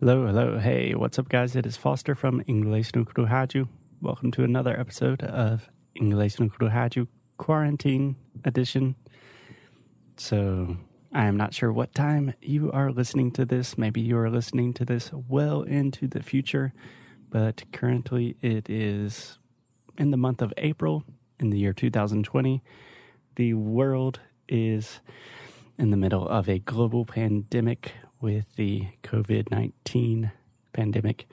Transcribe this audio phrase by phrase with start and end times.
[0.00, 1.54] Hello, hello, hey, what's up, guys?
[1.54, 3.68] It is Foster from Inglês no Rádio.
[4.00, 8.96] Welcome to another episode of Inglês no Rádio Quarantine Edition.
[10.16, 10.78] So,
[11.12, 13.76] I am not sure what time you are listening to this.
[13.76, 16.72] Maybe you are listening to this well into the future,
[17.28, 19.38] but currently it is
[19.98, 21.04] in the month of April
[21.38, 22.62] in the year 2020.
[23.36, 25.00] The world is
[25.78, 30.32] in the middle of a global pandemic with the COVID 19
[30.72, 31.26] pandemic.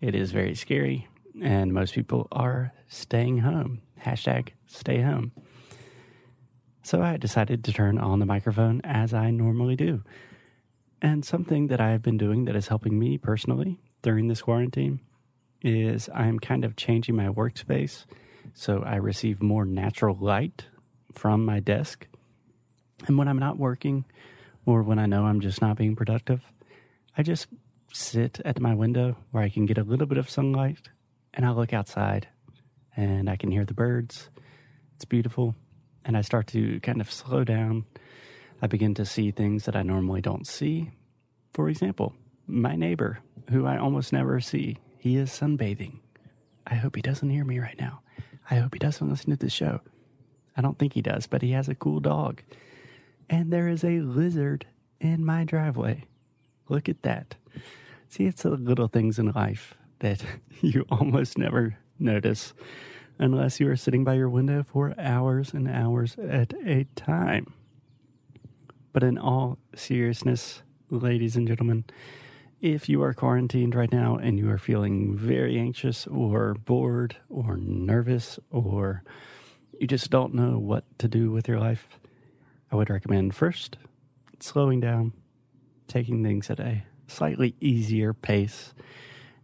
[0.00, 1.08] It is very scary,
[1.42, 3.82] and most people are staying home.
[4.04, 5.32] Hashtag stay home.
[6.82, 10.02] So I decided to turn on the microphone as I normally do.
[11.02, 15.00] And something that I have been doing that is helping me personally during this quarantine
[15.62, 18.04] is I'm kind of changing my workspace
[18.54, 20.66] so I receive more natural light
[21.12, 22.06] from my desk.
[23.06, 24.04] And when I'm not working,
[24.66, 26.42] or when I know I'm just not being productive,
[27.16, 27.48] I just
[27.92, 30.88] sit at my window where I can get a little bit of sunlight
[31.34, 32.28] and I look outside
[32.96, 34.30] and I can hear the birds.
[34.96, 35.54] It's beautiful.
[36.04, 37.84] And I start to kind of slow down.
[38.62, 40.90] I begin to see things that I normally don't see.
[41.52, 42.14] For example,
[42.46, 43.18] my neighbor,
[43.50, 45.98] who I almost never see, he is sunbathing.
[46.66, 48.00] I hope he doesn't hear me right now.
[48.50, 49.80] I hope he doesn't listen to the show.
[50.56, 52.42] I don't think he does, but he has a cool dog
[53.30, 54.66] and there is a lizard
[55.00, 56.04] in my driveway.
[56.68, 57.36] Look at that.
[58.08, 60.22] See, it's the little things in life that
[60.60, 62.52] you almost never notice
[63.18, 67.54] unless you are sitting by your window for hours and hours at a time.
[68.92, 71.84] But in all seriousness, ladies and gentlemen,
[72.60, 77.56] if you are quarantined right now and you are feeling very anxious or bored or
[77.56, 79.04] nervous or
[79.78, 81.86] you just don't know what to do with your life,
[82.72, 83.76] I would recommend first
[84.38, 85.12] slowing down,
[85.88, 88.72] taking things at a slightly easier pace,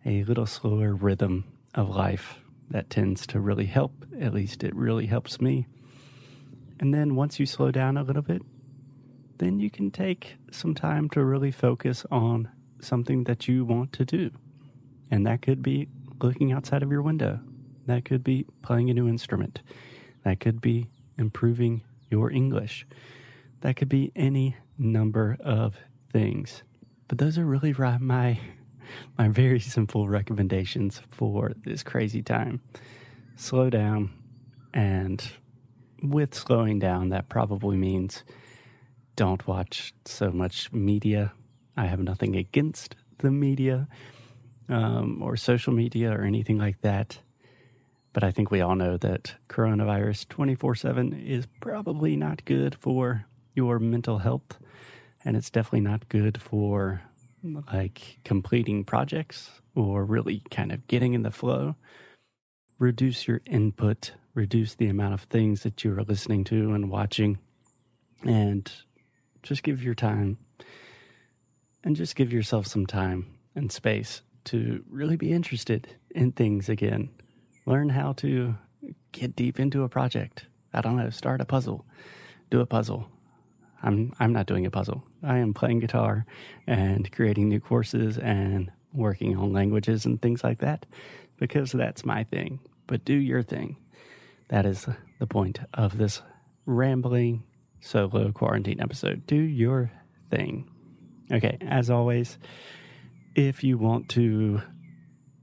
[0.04, 2.38] a little slower rhythm of life
[2.70, 3.92] that tends to really help.
[4.20, 5.66] At least it really helps me.
[6.78, 8.42] And then once you slow down a little bit,
[9.38, 12.48] then you can take some time to really focus on
[12.80, 14.30] something that you want to do.
[15.10, 15.88] And that could be
[16.22, 17.40] looking outside of your window.
[17.86, 19.60] That could be playing a new instrument.
[20.24, 22.86] That could be improving your English.
[23.66, 25.74] That could be any number of
[26.12, 26.62] things.
[27.08, 28.38] But those are really my
[29.18, 32.60] my very simple recommendations for this crazy time.
[33.34, 34.12] Slow down
[34.72, 35.20] and
[36.00, 38.22] with slowing down that probably means
[39.16, 41.32] don't watch so much media.
[41.76, 43.88] I have nothing against the media
[44.68, 47.18] um, or social media or anything like that.
[48.12, 53.26] But I think we all know that coronavirus 24 7 is probably not good for
[53.56, 54.58] your mental health.
[55.24, 57.02] And it's definitely not good for
[57.72, 61.74] like completing projects or really kind of getting in the flow.
[62.78, 67.38] Reduce your input, reduce the amount of things that you are listening to and watching,
[68.22, 68.70] and
[69.42, 70.38] just give your time
[71.82, 77.08] and just give yourself some time and space to really be interested in things again.
[77.64, 78.56] Learn how to
[79.12, 80.46] get deep into a project.
[80.72, 81.86] I don't know, start a puzzle,
[82.50, 83.08] do a puzzle.
[83.82, 85.04] I'm I'm not doing a puzzle.
[85.22, 86.26] I am playing guitar
[86.66, 90.86] and creating new courses and working on languages and things like that
[91.38, 92.60] because that's my thing.
[92.86, 93.76] But do your thing.
[94.48, 94.86] That is
[95.18, 96.22] the point of this
[96.64, 97.44] rambling
[97.80, 99.26] solo quarantine episode.
[99.26, 99.90] Do your
[100.30, 100.70] thing.
[101.32, 102.38] Okay, as always,
[103.34, 104.62] if you want to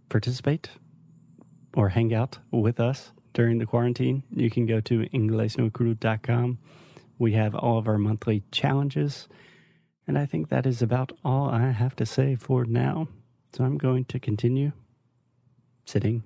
[0.09, 0.69] participate
[1.75, 6.57] or hang out with us during the quarantine, you can go to inglesnocru.com.
[7.23, 9.29] We have all of our monthly challenges.
[10.05, 13.07] And I think that is about all I have to say for now.
[13.53, 14.73] So I'm going to continue
[15.85, 16.23] sitting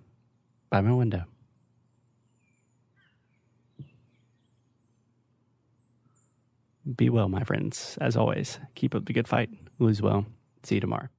[0.72, 1.26] by my window.
[6.96, 8.00] Be well, my friends.
[8.02, 9.52] As always, keep up the good fight.
[9.78, 10.26] Lose well.
[10.64, 11.10] See you tomorrow.